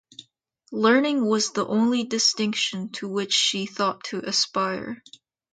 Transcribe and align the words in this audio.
Learning 0.71 1.27
was 1.27 1.51
the 1.51 1.63
only 1.63 2.03
distinction 2.05 2.89
to 2.89 3.07
which 3.07 3.33
she 3.33 3.67
thought 3.67 4.03
to 4.05 4.17
aspire. 4.27 5.03